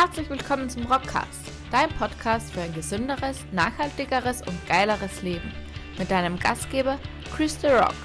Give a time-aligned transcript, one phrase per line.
[0.00, 5.52] Herzlich willkommen zum Rockcast, dein Podcast für ein gesünderes, nachhaltigeres und geileres Leben.
[5.98, 7.00] Mit deinem Gastgeber
[7.34, 7.96] Chris The Rock,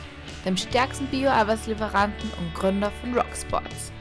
[0.44, 3.92] dem stärksten Bio-Arbeitslieferanten und Gründer von Rocksports.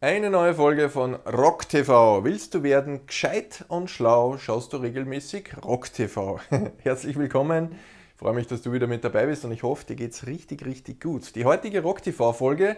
[0.00, 2.24] Eine neue Folge von Rock TV.
[2.24, 6.40] Willst du werden gescheit und schlau, schaust du regelmäßig Rock TV.
[6.78, 7.78] Herzlich willkommen.
[8.18, 10.66] Freue mich, dass du wieder mit dabei bist und ich hoffe, dir geht es richtig,
[10.66, 11.34] richtig gut.
[11.36, 12.76] Die heutige Rock TV Folge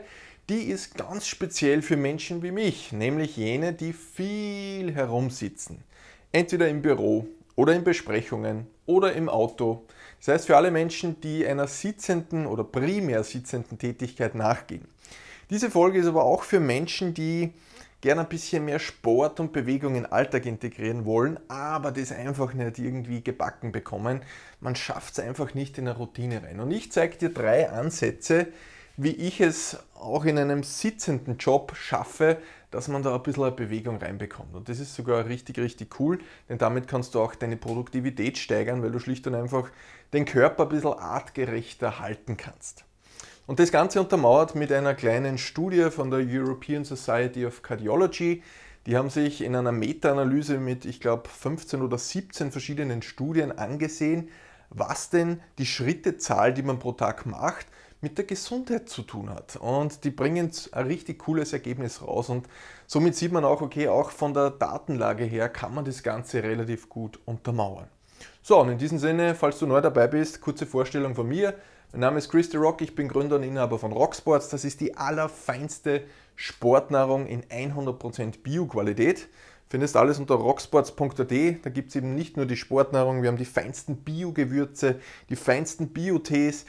[0.51, 5.85] die ist ganz speziell für Menschen wie mich, nämlich jene, die viel herumsitzen.
[6.33, 9.85] Entweder im Büro oder in Besprechungen oder im Auto.
[10.19, 14.89] Das heißt für alle Menschen, die einer sitzenden oder primär sitzenden Tätigkeit nachgehen.
[15.51, 17.53] Diese Folge ist aber auch für Menschen, die
[18.01, 22.55] gerne ein bisschen mehr Sport und Bewegung in den Alltag integrieren wollen, aber das einfach
[22.55, 24.23] nicht irgendwie gebacken bekommen.
[24.61, 26.61] Man schafft es einfach nicht in eine Routine rein.
[26.61, 28.49] Und ich zeige dir drei Ansätze,
[28.97, 32.39] wie ich es auch in einem sitzenden Job schaffe,
[32.71, 34.55] dass man da ein bisschen Bewegung reinbekommt.
[34.55, 38.83] Und das ist sogar richtig, richtig cool, denn damit kannst du auch deine Produktivität steigern,
[38.83, 39.71] weil du schlicht und einfach
[40.13, 42.85] den Körper ein bisschen artgerechter halten kannst.
[43.51, 48.45] Und das Ganze untermauert mit einer kleinen Studie von der European Society of Cardiology.
[48.87, 54.29] Die haben sich in einer Meta-Analyse mit, ich glaube, 15 oder 17 verschiedenen Studien angesehen,
[54.69, 57.67] was denn die Schrittezahl, die man pro Tag macht,
[58.01, 59.57] mit der Gesundheit zu tun hat.
[59.57, 62.29] Und die bringen ein richtig cooles Ergebnis raus.
[62.29, 62.47] Und
[62.87, 66.89] somit sieht man auch, okay, auch von der Datenlage her kann man das Ganze relativ
[66.89, 67.89] gut untermauern.
[68.43, 71.55] So, und in diesem Sinne, falls du neu dabei bist, kurze Vorstellung von mir.
[71.93, 74.49] Mein Name ist Chris The Rock, ich bin Gründer und Inhaber von Rocksports.
[74.49, 76.03] Das ist die allerfeinste
[76.37, 79.27] Sportnahrung in 100% Bio-Qualität.
[79.69, 81.33] Findest alles unter rocksports.at.
[81.65, 85.01] Da gibt es eben nicht nur die Sportnahrung, wir haben die feinsten Bio-Gewürze,
[85.31, 86.65] die feinsten Bio-Tees,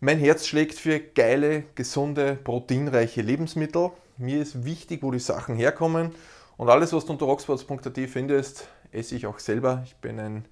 [0.00, 3.90] mein Herz schlägt für geile, gesunde, proteinreiche Lebensmittel.
[4.16, 6.12] Mir ist wichtig, wo die Sachen herkommen.
[6.56, 9.82] Und alles, was du unter rocksports.at findest, esse ich auch selber.
[9.84, 10.46] Ich bin ein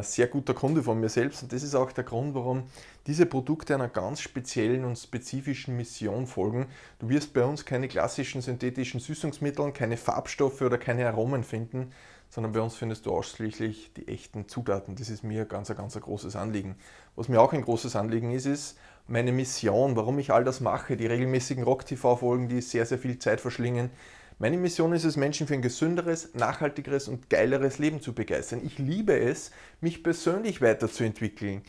[0.00, 2.62] sehr guter Kunde von mir selbst und das ist auch der Grund, warum
[3.06, 6.66] diese Produkte einer ganz speziellen und spezifischen Mission folgen.
[6.98, 11.92] Du wirst bei uns keine klassischen synthetischen Süßungsmittel, keine Farbstoffe oder keine Aromen finden,
[12.30, 14.96] sondern bei uns findest du ausschließlich die echten Zutaten.
[14.96, 16.76] Das ist mir ganz, ganz ein großes Anliegen.
[17.14, 20.96] Was mir auch ein großes Anliegen ist, ist meine Mission, warum ich all das mache,
[20.96, 23.90] die regelmäßigen Rock-TV-Folgen, die sehr, sehr viel Zeit verschlingen.
[24.38, 28.60] Meine Mission ist es, Menschen für ein gesünderes, nachhaltigeres und geileres Leben zu begeistern.
[28.62, 31.62] Ich liebe es, mich persönlich weiterzuentwickeln,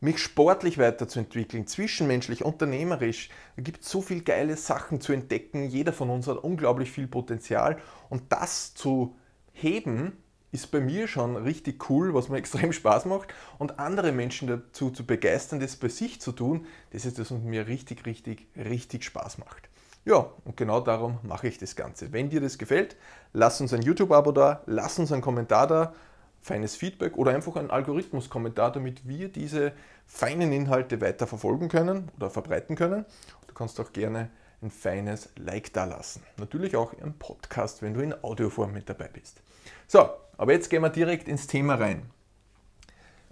[0.00, 3.28] mich sportlich weiterzuentwickeln, zwischenmenschlich, unternehmerisch.
[3.56, 5.68] Da gibt es so viele geile Sachen zu entdecken.
[5.68, 7.78] Jeder von uns hat unglaublich viel Potenzial
[8.08, 9.16] und das zu
[9.52, 10.12] heben,
[10.52, 13.34] ist bei mir schon richtig cool, was mir extrem Spaß macht.
[13.58, 17.40] Und andere Menschen dazu zu begeistern, das bei sich zu tun, das ist das, was
[17.40, 19.71] mir richtig, richtig, richtig Spaß macht.
[20.04, 22.12] Ja, und genau darum mache ich das Ganze.
[22.12, 22.96] Wenn dir das gefällt,
[23.32, 25.94] lass uns ein YouTube-Abo da, lass uns einen Kommentar da,
[26.40, 29.72] feines Feedback oder einfach einen Algorithmus-Kommentar, damit wir diese
[30.06, 33.04] feinen Inhalte weiter verfolgen können oder verbreiten können.
[33.46, 34.30] Du kannst auch gerne
[34.60, 36.22] ein feines Like da lassen.
[36.36, 39.40] Natürlich auch im Podcast, wenn du in Audioform mit dabei bist.
[39.86, 42.10] So, aber jetzt gehen wir direkt ins Thema rein.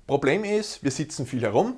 [0.06, 1.76] Problem ist, wir sitzen viel herum.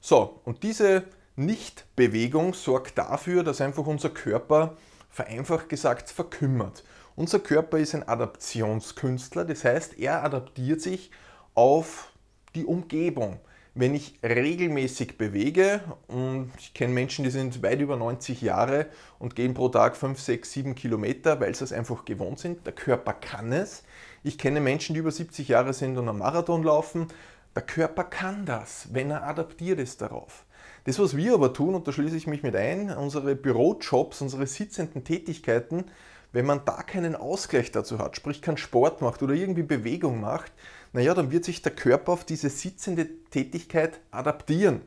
[0.00, 1.04] So, und diese
[1.46, 4.76] Nichtbewegung sorgt dafür, dass einfach unser Körper
[5.10, 6.84] vereinfacht gesagt verkümmert.
[7.16, 11.10] Unser Körper ist ein Adaptionskünstler, das heißt, er adaptiert sich
[11.54, 12.12] auf
[12.54, 13.40] die Umgebung
[13.74, 18.86] wenn ich regelmäßig bewege, und ich kenne Menschen, die sind weit über 90 Jahre
[19.18, 22.72] und gehen pro Tag 5, 6, 7 Kilometer, weil sie es einfach gewohnt sind, der
[22.72, 23.84] Körper kann es.
[24.22, 27.08] Ich kenne Menschen, die über 70 Jahre sind und einen Marathon laufen,
[27.54, 30.44] der Körper kann das, wenn er adaptiert ist darauf.
[30.84, 34.46] Das, was wir aber tun, und da schließe ich mich mit ein, unsere Bürojobs, unsere
[34.46, 35.84] sitzenden Tätigkeiten,
[36.32, 40.52] wenn man da keinen Ausgleich dazu hat, sprich keinen Sport macht oder irgendwie Bewegung macht,
[40.92, 44.80] naja, dann wird sich der Körper auf diese sitzende Tätigkeit adaptieren.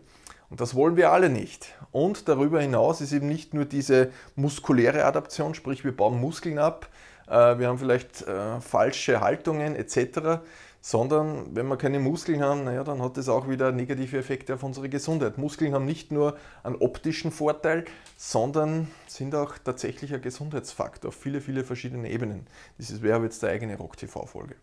[0.50, 1.74] Und das wollen wir alle nicht.
[1.92, 6.90] Und darüber hinaus ist eben nicht nur diese muskuläre Adaption, sprich wir bauen Muskeln ab,
[7.28, 10.42] äh, wir haben vielleicht äh, falsche Haltungen etc.,
[10.86, 14.64] sondern wenn wir keine Muskeln haben, naja, dann hat das auch wieder negative Effekte auf
[14.64, 15.38] unsere Gesundheit.
[15.38, 17.86] Muskeln haben nicht nur einen optischen Vorteil,
[18.18, 22.48] sondern sind auch tatsächlich ein Gesundheitsfaktor auf viele, viele verschiedene Ebenen.
[22.78, 24.56] Das wäre jetzt der eigene Rock-TV-Folge.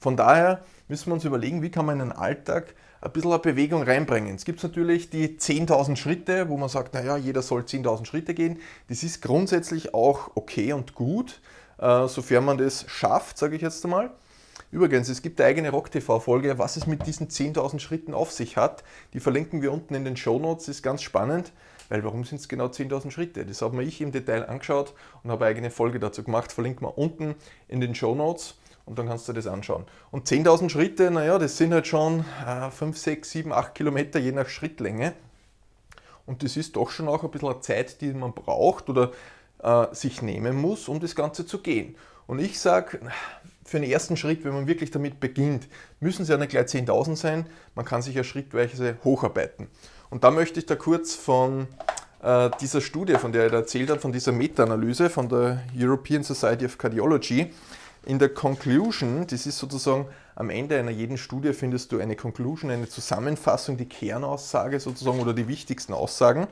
[0.00, 3.38] Von daher müssen wir uns überlegen, wie kann man in den Alltag ein bisschen eine
[3.38, 4.34] Bewegung reinbringen.
[4.34, 8.58] Es gibt natürlich die 10.000 Schritte, wo man sagt, naja, jeder soll 10.000 Schritte gehen.
[8.88, 11.40] Das ist grundsätzlich auch okay und gut,
[11.78, 14.10] äh, sofern man das schafft, sage ich jetzt einmal.
[14.70, 18.84] Übrigens, es gibt eine eigene Rock-TV-Folge, was es mit diesen 10.000 Schritten auf sich hat.
[19.14, 21.52] Die verlinken wir unten in den Show Notes, ist ganz spannend,
[21.88, 23.46] weil warum sind es genau 10.000 Schritte?
[23.46, 24.92] Das habe mir ich im Detail angeschaut
[25.22, 27.34] und habe eine eigene Folge dazu gemacht, verlinken wir unten
[27.66, 29.86] in den Show Notes und dann kannst du das anschauen.
[30.10, 34.32] Und 10.000 Schritte, naja, das sind halt schon äh, 5, 6, 7, 8 Kilometer je
[34.32, 35.14] nach Schrittlänge.
[36.26, 39.12] Und das ist doch schon auch ein bisschen Zeit, die man braucht oder
[39.62, 41.96] äh, sich nehmen muss, um das Ganze zu gehen.
[42.26, 43.00] Und ich sage,
[43.68, 45.68] für den ersten Schritt, wenn man wirklich damit beginnt,
[46.00, 49.68] müssen es ja nicht gleich 10.000 sein, man kann sich ja schrittweise hocharbeiten.
[50.08, 51.66] Und da möchte ich da kurz von
[52.22, 56.22] äh, dieser Studie, von der ich da erzählt habe, von dieser Meta-Analyse von der European
[56.22, 57.52] Society of Cardiology,
[58.06, 62.70] in der Conclusion, das ist sozusagen am Ende einer jeden Studie findest du eine Conclusion,
[62.70, 66.46] eine Zusammenfassung, die Kernaussage sozusagen oder die wichtigsten Aussagen.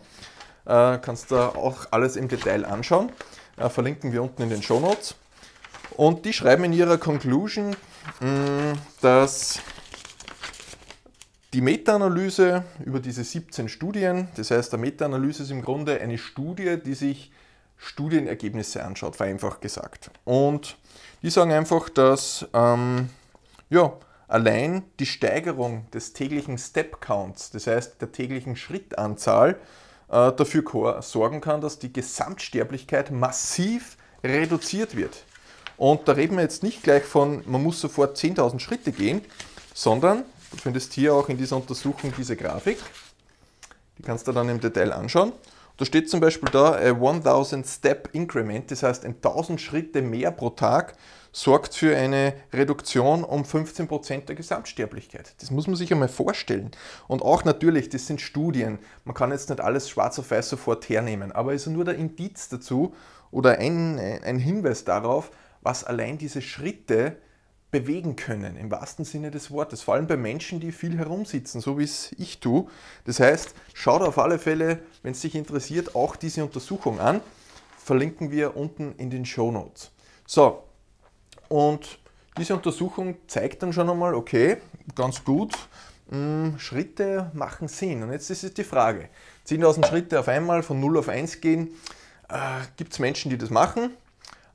[0.66, 3.10] Äh, kannst du auch alles im Detail anschauen.
[3.56, 5.14] Äh, verlinken wir unten in den Show Notes.
[5.92, 7.76] Und die schreiben in ihrer Conclusion,
[8.20, 9.60] mm, dass
[11.52, 16.76] die Meta-Analyse über diese 17 Studien, das heißt, der Meta-Analyse ist im Grunde eine Studie,
[16.84, 17.32] die sich
[17.78, 20.10] Studienergebnisse anschaut, vereinfacht gesagt.
[20.24, 20.76] Und
[21.22, 23.10] die sagen einfach, dass ähm,
[23.70, 23.92] ja,
[24.28, 29.58] allein die Steigerung des täglichen Step Counts, das heißt der täglichen Schrittanzahl,
[30.08, 35.24] äh, dafür sorgen kann, dass die Gesamtsterblichkeit massiv reduziert wird.
[35.76, 39.20] Und da reden wir jetzt nicht gleich von, man muss sofort 10.000 Schritte gehen,
[39.75, 42.78] sondern du findest hier auch in dieser Untersuchung diese Grafik.
[43.99, 45.32] Die kannst du dann im Detail anschauen.
[45.78, 50.49] Da steht zum Beispiel da, a 1000 Step Increment, das heißt 1000 Schritte mehr pro
[50.50, 50.94] Tag,
[51.32, 55.34] sorgt für eine Reduktion um 15% der Gesamtsterblichkeit.
[55.38, 56.70] Das muss man sich einmal vorstellen.
[57.08, 60.88] Und auch natürlich, das sind Studien, man kann jetzt nicht alles schwarz auf weiß sofort
[60.88, 62.94] hernehmen, aber es ist nur der Indiz dazu
[63.31, 65.31] oder ein, ein Hinweis darauf,
[65.66, 67.16] was allein diese Schritte
[67.72, 69.82] bewegen können, im wahrsten Sinne des Wortes.
[69.82, 72.68] Vor allem bei Menschen, die viel herumsitzen, so wie es ich tue.
[73.04, 77.20] Das heißt, schaut auf alle Fälle, wenn es dich interessiert, auch diese Untersuchung an.
[77.76, 79.90] Verlinken wir unten in den Show Notes.
[80.24, 80.62] So,
[81.48, 81.98] und
[82.38, 84.58] diese Untersuchung zeigt dann schon einmal, okay,
[84.94, 85.52] ganz gut,
[86.10, 88.04] hm, Schritte machen Sinn.
[88.04, 89.08] Und jetzt ist es die Frage,
[89.48, 91.70] 10.000 Schritte auf einmal von 0 auf 1 gehen,
[92.28, 93.90] äh, gibt es Menschen, die das machen?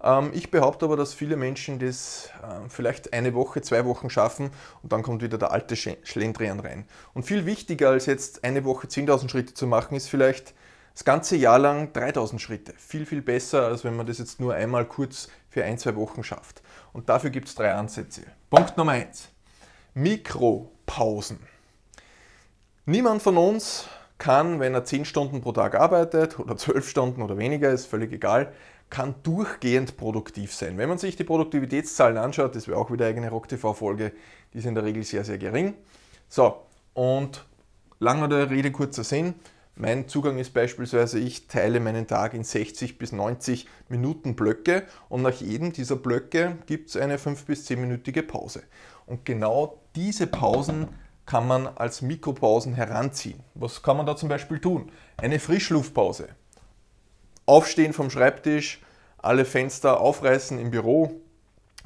[0.03, 4.51] Ähm, ich behaupte aber, dass viele Menschen das äh, vielleicht eine Woche, zwei Wochen schaffen
[4.83, 6.85] und dann kommt wieder der alte Schlendrian rein.
[7.13, 10.53] Und viel wichtiger als jetzt eine Woche 10.000 Schritte zu machen, ist vielleicht
[10.93, 12.73] das ganze Jahr lang 3.000 Schritte.
[12.77, 16.23] Viel, viel besser, als wenn man das jetzt nur einmal kurz für ein, zwei Wochen
[16.23, 16.61] schafft.
[16.93, 18.23] Und dafür gibt es drei Ansätze.
[18.49, 19.29] Punkt Nummer eins:
[19.93, 21.39] Mikropausen.
[22.85, 23.85] Niemand von uns
[24.17, 28.11] kann, wenn er 10 Stunden pro Tag arbeitet oder 12 Stunden oder weniger, ist völlig
[28.11, 28.53] egal,
[28.91, 30.77] kann durchgehend produktiv sein.
[30.77, 34.11] Wenn man sich die Produktivitätszahlen anschaut, das wäre auch wieder eigene Rock-TV-Folge,
[34.53, 35.73] die sind in der Regel sehr, sehr gering.
[36.27, 36.61] So,
[36.93, 37.45] und
[37.99, 39.33] langer der Rede, kurzer Sinn.
[39.75, 45.21] Mein Zugang ist beispielsweise, ich teile meinen Tag in 60 bis 90 Minuten Blöcke und
[45.21, 48.63] nach jedem dieser Blöcke gibt es eine 5 bis 10-minütige Pause.
[49.05, 50.89] Und genau diese Pausen
[51.25, 53.39] kann man als Mikropausen heranziehen.
[53.55, 54.91] Was kann man da zum Beispiel tun?
[55.15, 56.27] Eine Frischluftpause.
[57.51, 58.79] Aufstehen vom Schreibtisch,
[59.17, 61.19] alle Fenster aufreißen im Büro,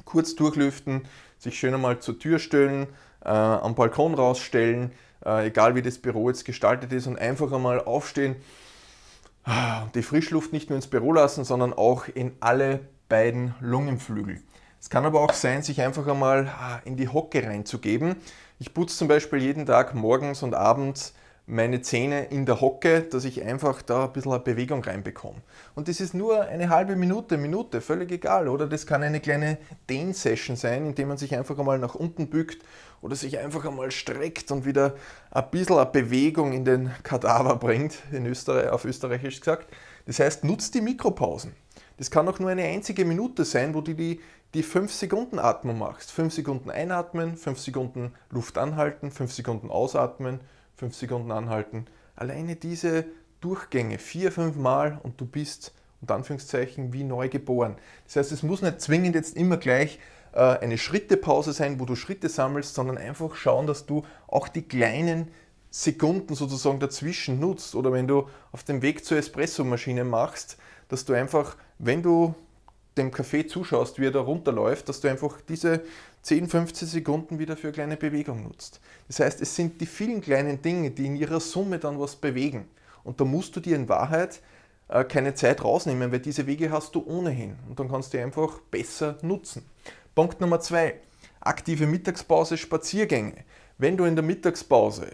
[0.04, 1.08] kurz durchlüften,
[1.38, 2.86] sich schön einmal zur Tür stellen,
[3.24, 4.92] äh, am Balkon rausstellen,
[5.24, 8.36] äh, egal wie das Büro jetzt gestaltet ist, und einfach einmal aufstehen,
[9.42, 14.40] ah, die Frischluft nicht nur ins Büro lassen, sondern auch in alle beiden Lungenflügel.
[14.80, 18.14] Es kann aber auch sein, sich einfach einmal ah, in die Hocke reinzugeben.
[18.60, 21.12] Ich putze zum Beispiel jeden Tag morgens und abends
[21.46, 25.40] meine Zähne in der Hocke, dass ich einfach da ein bisschen Bewegung reinbekomme.
[25.76, 28.48] Und das ist nur eine halbe Minute, Minute, völlig egal.
[28.48, 32.64] Oder das kann eine kleine Dehn-Session sein, indem man sich einfach einmal nach unten bückt
[33.00, 34.96] oder sich einfach einmal streckt und wieder
[35.30, 39.68] ein bisschen Bewegung in den Kadaver bringt, in Österreich, auf Österreichisch gesagt.
[40.06, 41.52] Das heißt, nutzt die Mikropausen.
[41.96, 44.20] Das kann auch nur eine einzige Minute sein, wo du die,
[44.52, 46.10] die 5 Sekunden Atmung machst.
[46.10, 50.40] 5 Sekunden einatmen, 5 Sekunden Luft anhalten, 5 Sekunden ausatmen,
[50.76, 51.86] fünf Sekunden anhalten.
[52.14, 53.04] Alleine diese
[53.40, 57.76] Durchgänge vier, fünf Mal und du bist unter Anführungszeichen wie neu geboren.
[58.04, 59.98] Das heißt, es muss nicht zwingend jetzt immer gleich
[60.32, 64.62] äh, eine Schrittepause sein, wo du Schritte sammelst, sondern einfach schauen, dass du auch die
[64.62, 65.28] kleinen
[65.70, 67.74] Sekunden sozusagen dazwischen nutzt.
[67.74, 72.34] Oder wenn du auf dem Weg zur Espressomaschine machst, dass du einfach, wenn du
[72.96, 75.82] dem Kaffee zuschaust, wie er da runterläuft, dass du einfach diese
[76.26, 78.80] 10, 15 Sekunden wieder für eine kleine Bewegung nutzt.
[79.06, 82.68] Das heißt, es sind die vielen kleinen Dinge, die in ihrer Summe dann was bewegen.
[83.04, 84.40] Und da musst du dir in Wahrheit
[84.88, 87.54] äh, keine Zeit rausnehmen, weil diese Wege hast du ohnehin.
[87.68, 89.70] Und dann kannst du die einfach besser nutzen.
[90.16, 91.00] Punkt Nummer zwei.
[91.38, 93.44] aktive Mittagspause, Spaziergänge.
[93.78, 95.12] Wenn du in der Mittagspause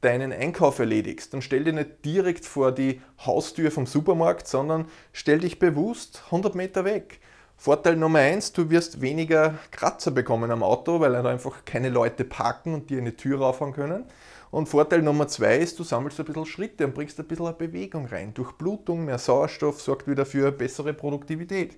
[0.00, 5.40] deinen Einkauf erledigst, dann stell dich nicht direkt vor die Haustür vom Supermarkt, sondern stell
[5.40, 7.20] dich bewusst 100 Meter weg.
[7.56, 12.74] Vorteil Nummer eins, du wirst weniger Kratzer bekommen am Auto, weil einfach keine Leute parken
[12.74, 14.04] und dir eine Tür raufhauen können.
[14.50, 18.06] Und Vorteil Nummer zwei ist, du sammelst ein bisschen Schritte und bringst ein bisschen Bewegung
[18.06, 18.34] rein.
[18.34, 21.76] Durchblutung, mehr Sauerstoff sorgt wieder für bessere Produktivität.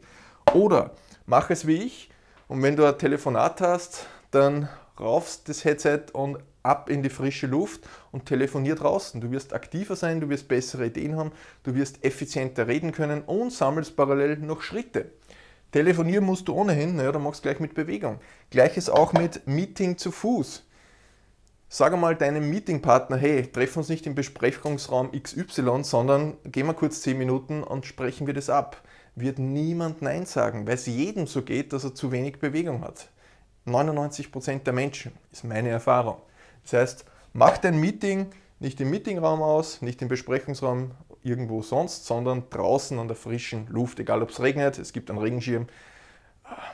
[0.53, 0.93] Oder
[1.25, 2.11] mach es wie ich
[2.49, 4.69] und wenn du ein Telefonat hast, dann
[4.99, 9.21] raufst das Headset und ab in die frische Luft und telefonier draußen.
[9.21, 13.53] Du wirst aktiver sein, du wirst bessere Ideen haben, du wirst effizienter reden können und
[13.53, 15.13] sammelst parallel noch Schritte.
[15.77, 18.19] Telefonieren musst du ohnehin, naja, dann machst du gleich mit Bewegung.
[18.49, 20.65] Gleiches auch mit Meeting zu Fuß.
[21.69, 27.03] Sag einmal deinem Meetingpartner, hey, treffen uns nicht im Besprechungsraum XY, sondern gehen wir kurz
[27.03, 28.81] 10 Minuten und sprechen wir das ab.
[29.17, 33.11] Wird niemand Nein sagen, weil es jedem so geht, dass er zu wenig Bewegung hat.
[33.67, 36.23] 99% der Menschen ist meine Erfahrung.
[36.63, 37.05] Das heißt,
[37.35, 38.31] mach dein Meeting
[38.61, 40.93] nicht im Meetingraum aus, nicht im Besprechungsraum
[41.27, 43.99] irgendwo sonst, sondern draußen an der frischen Luft.
[43.99, 45.67] Egal ob es regnet, es gibt einen Regenschirm,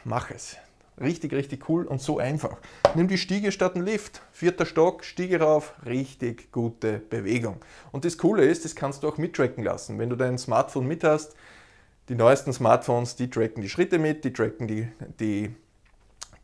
[0.04, 0.56] mach es.
[1.00, 2.58] Richtig, richtig cool und so einfach.
[2.94, 4.20] Nimm die Stiege statt einen Lift.
[4.30, 7.56] Vierter Stock, Stiege rauf, richtig gute Bewegung.
[7.92, 9.98] Und das Coole ist, das kannst du auch mittracken lassen.
[9.98, 11.34] Wenn du dein Smartphone mit hast,
[12.08, 15.54] die neuesten Smartphones, die tracken die Schritte mit, die tracken die, die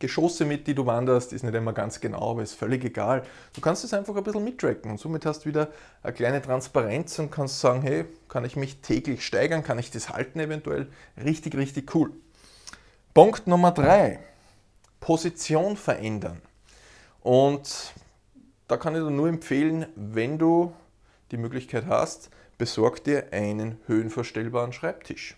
[0.01, 3.25] Geschosse mit, die du wanderst, ist nicht immer ganz genau, aber ist völlig egal.
[3.53, 5.69] Du kannst es einfach ein bisschen mittracken und somit hast du wieder
[6.03, 10.11] eine kleine Transparenz und kannst sagen, hey, kann ich mich täglich steigern, kann ich das
[10.11, 10.87] halten eventuell?
[11.23, 12.13] Richtig, richtig cool.
[13.13, 14.21] Punkt Nummer drei,
[15.01, 16.41] Position verändern.
[17.21, 17.93] Und
[18.69, 20.73] da kann ich dir nur empfehlen, wenn du
[21.33, 25.37] die Möglichkeit hast, besorg dir einen höhenverstellbaren Schreibtisch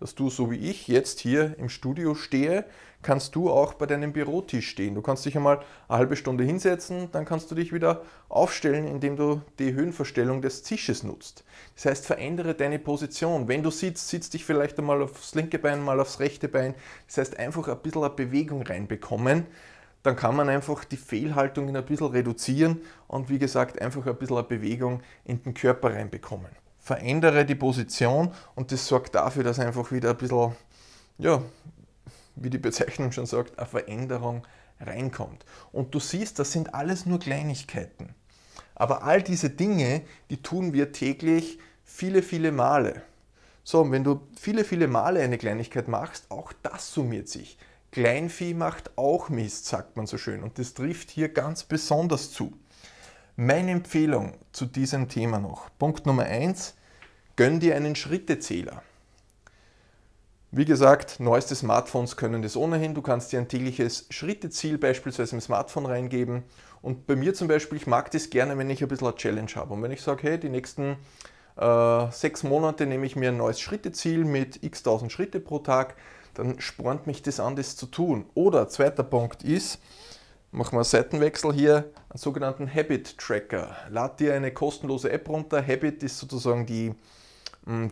[0.00, 2.64] dass du, so wie ich jetzt hier im Studio stehe,
[3.02, 4.94] kannst du auch bei deinem Bürotisch stehen.
[4.94, 9.16] Du kannst dich einmal eine halbe Stunde hinsetzen, dann kannst du dich wieder aufstellen, indem
[9.16, 11.44] du die Höhenverstellung des Tisches nutzt.
[11.74, 13.48] Das heißt, verändere deine Position.
[13.48, 16.74] Wenn du sitzt, sitzt dich vielleicht einmal aufs linke Bein, mal aufs rechte Bein.
[17.06, 19.46] Das heißt, einfach ein bisschen eine Bewegung reinbekommen.
[20.02, 24.38] Dann kann man einfach die Fehlhaltungen ein bisschen reduzieren und wie gesagt, einfach ein bisschen
[24.38, 26.59] eine Bewegung in den Körper reinbekommen
[26.90, 30.56] verändere die Position und das sorgt dafür, dass einfach wieder ein bisschen,
[31.18, 31.40] ja,
[32.34, 34.44] wie die Bezeichnung schon sagt, eine Veränderung
[34.80, 35.44] reinkommt.
[35.70, 38.16] Und du siehst, das sind alles nur Kleinigkeiten.
[38.74, 43.02] Aber all diese Dinge, die tun wir täglich viele, viele Male.
[43.62, 47.56] So, und wenn du viele, viele Male eine Kleinigkeit machst, auch das summiert sich.
[47.92, 50.42] Kleinvieh macht auch Mist, sagt man so schön.
[50.42, 52.52] Und das trifft hier ganz besonders zu.
[53.36, 55.70] Meine Empfehlung zu diesem Thema noch.
[55.78, 56.74] Punkt Nummer eins:
[57.36, 58.82] Gönn dir einen Schrittezähler.
[60.52, 62.92] Wie gesagt, neueste Smartphones können das ohnehin.
[62.92, 66.42] Du kannst dir ein tägliches Schritteziel beispielsweise im Smartphone reingeben.
[66.82, 69.50] Und bei mir zum Beispiel, ich mag das gerne, wenn ich ein bisschen eine Challenge
[69.54, 69.74] habe.
[69.74, 70.96] Und wenn ich sage, hey, die nächsten
[71.56, 75.94] äh, sechs Monate nehme ich mir ein neues Schritteziel mit x tausend Schritte pro Tag,
[76.34, 78.26] dann spornt mich das an, das zu tun.
[78.34, 79.78] Oder zweiter Punkt ist,
[80.50, 83.76] machen wir einen Seitenwechsel hier, einen sogenannten Habit Tracker.
[83.88, 85.64] Lad dir eine kostenlose App runter.
[85.64, 86.92] Habit ist sozusagen die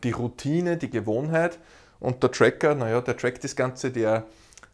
[0.02, 1.58] die Routine, die Gewohnheit.
[2.00, 4.25] Und der Tracker, naja, der trackt das Ganze, der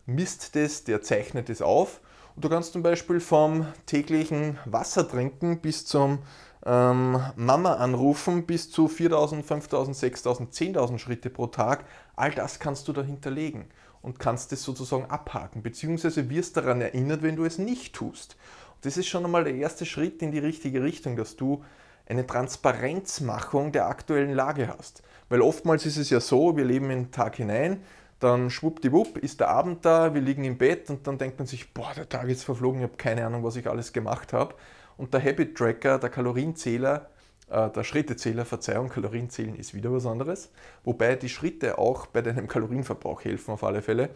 [0.07, 2.01] misst das, der zeichnet es auf.
[2.37, 6.19] Und du kannst zum Beispiel vom täglichen Wasser trinken bis zum
[6.67, 11.85] ähm, Mama anrufen bis zu 4000, 5000, 6000, 10.000 Schritte pro Tag.
[12.17, 13.67] All das kannst du da hinterlegen
[14.03, 18.37] und kannst es sozusagen abhaken, beziehungsweise wirst daran erinnert, wenn du es nicht tust.
[18.75, 21.65] Und das ist schon einmal der erste Schritt in die richtige Richtung, dass du
[22.07, 25.03] eine Transparenzmachung der aktuellen Lage hast.
[25.29, 27.83] Weil oftmals ist es ja so, wir leben in den Tag hinein,
[28.21, 31.75] dann schwuppdiwupp ist der Abend da, wir liegen im Bett und dann denkt man sich,
[31.75, 34.55] boah, der Tag ist verflogen, ich habe keine Ahnung, was ich alles gemacht habe.
[34.97, 37.11] Und der Habit Tracker, der Kalorienzähler,
[37.51, 40.51] äh, der Schrittezähler, Verzeihung, Kalorienzählen ist wieder was anderes,
[40.85, 44.11] wobei die Schritte auch bei deinem Kalorienverbrauch helfen auf alle Fälle.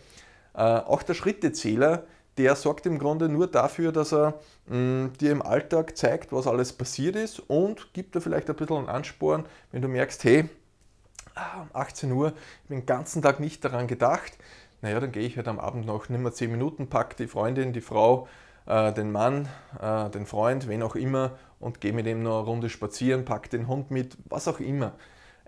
[0.54, 2.04] Äh, auch der Schrittezähler
[2.38, 4.34] der sorgt im Grunde nur dafür, dass er
[4.66, 8.56] mh, mm, dir im Alltag zeigt, was alles passiert ist und gibt dir vielleicht ein
[8.56, 10.48] bisschen einen Ansporn, wenn du merkst, hey,
[11.34, 12.28] ah, um 18 Uhr,
[12.62, 14.38] ich bin den ganzen Tag nicht daran gedacht,
[14.80, 17.72] naja, dann gehe ich halt am Abend noch, nimm mal 10 Minuten, pack die Freundin,
[17.72, 18.28] die Frau,
[18.66, 19.48] äh, den Mann,
[19.80, 23.50] äh, den Freund, wen auch immer und gehe mit ihm noch eine Runde spazieren, pack
[23.50, 24.92] den Hund mit, was auch immer.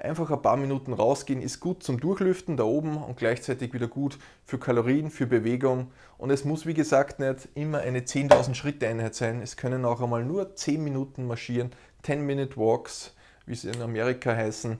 [0.00, 4.18] Einfach ein paar Minuten rausgehen ist gut zum Durchlüften da oben und gleichzeitig wieder gut
[4.46, 5.92] für Kalorien, für Bewegung.
[6.16, 9.42] Und es muss wie gesagt nicht immer eine 10.000 Schritte Einheit sein.
[9.42, 11.72] Es können auch einmal nur 10 Minuten marschieren,
[12.06, 13.14] 10-Minute Walks,
[13.44, 14.78] wie sie in Amerika heißen.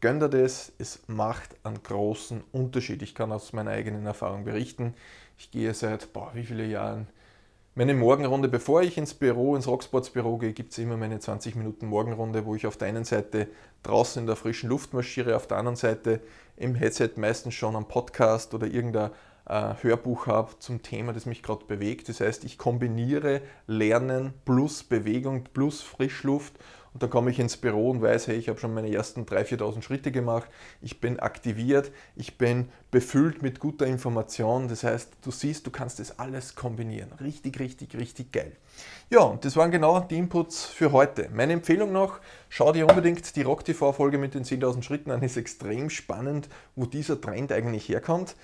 [0.00, 3.02] Gönnt ihr das, es macht einen großen Unterschied.
[3.02, 4.94] Ich kann aus meiner eigenen Erfahrung berichten.
[5.38, 7.06] Ich gehe seit, boah, wie viele Jahren?
[7.78, 11.56] Meine Morgenrunde, bevor ich ins Büro, ins Rocksports Büro gehe, gibt es immer meine 20
[11.56, 13.48] Minuten Morgenrunde, wo ich auf der einen Seite
[13.86, 16.20] draußen in der frischen Luft marschiere, auf der anderen Seite
[16.56, 19.10] im Headset meistens schon am Podcast oder irgendein
[19.48, 22.08] äh, Hörbuch habe zum Thema, das mich gerade bewegt.
[22.08, 26.54] Das heißt, ich kombiniere Lernen plus Bewegung plus Frischluft
[26.96, 29.58] und dann komme ich ins Büro und weiß, hey, ich habe schon meine ersten 3.000,
[29.58, 30.48] 4.000 Schritte gemacht,
[30.80, 34.66] ich bin aktiviert, ich bin befüllt mit guter Information.
[34.68, 37.12] Das heißt, du siehst, du kannst das alles kombinieren.
[37.20, 38.52] Richtig, richtig, richtig geil.
[39.10, 41.28] Ja, und das waren genau die Inputs für heute.
[41.34, 45.22] Meine Empfehlung noch, schau dir unbedingt die Rock TV-Folge mit den 10.000 Schritten an.
[45.22, 48.36] Ist extrem spannend, wo dieser Trend eigentlich herkommt.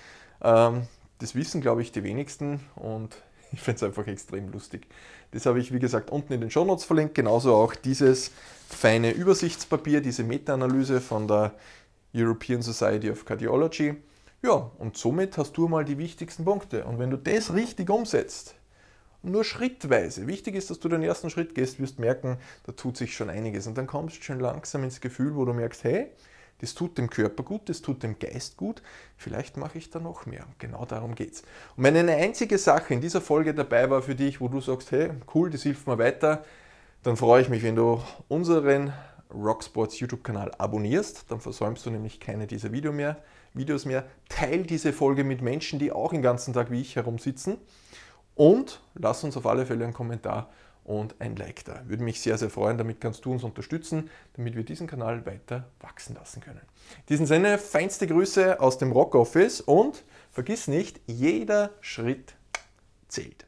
[0.43, 0.83] Ähm,
[1.17, 3.17] das wissen, glaube ich, die wenigsten und
[3.53, 4.87] ich finde es einfach extrem lustig.
[5.31, 7.15] Das habe ich, wie gesagt, unten in den Show Notes verlinkt.
[7.15, 8.31] Genauso auch dieses
[8.67, 11.53] feine Übersichtspapier, diese Meta-Analyse von der
[12.13, 13.95] European Society of Cardiology.
[14.41, 16.83] Ja, und somit hast du mal die wichtigsten Punkte.
[16.85, 18.55] Und wenn du das richtig umsetzt,
[19.21, 23.15] nur schrittweise, wichtig ist, dass du den ersten Schritt gehst, wirst merken, da tut sich
[23.15, 23.67] schon einiges.
[23.67, 26.07] Und dann kommst du schon langsam ins Gefühl, wo du merkst, hey,
[26.59, 28.81] das tut dem Körper gut, das tut dem Geist gut.
[29.17, 30.45] Vielleicht mache ich da noch mehr.
[30.59, 31.41] Genau darum geht es.
[31.75, 34.91] Und wenn eine einzige Sache in dieser Folge dabei war für dich, wo du sagst,
[34.91, 36.43] hey, cool, das hilft mir weiter,
[37.03, 38.93] dann freue ich mich, wenn du unseren
[39.33, 41.25] Rocksports YouTube-Kanal abonnierst.
[41.29, 43.17] Dann versäumst du nämlich keine dieser Video mehr,
[43.53, 44.05] Videos mehr.
[44.29, 47.57] Teil diese Folge mit Menschen, die auch den ganzen Tag wie ich herumsitzen.
[48.35, 50.49] Und lass uns auf alle Fälle einen Kommentar
[50.83, 51.81] und ein Like da.
[51.87, 52.77] Würde mich sehr, sehr freuen.
[52.77, 56.61] Damit kannst du uns unterstützen, damit wir diesen Kanal weiter wachsen lassen können.
[56.99, 62.35] In diesem Sinne, feinste Grüße aus dem Rock Office und vergiss nicht, jeder Schritt
[63.07, 63.45] zählt.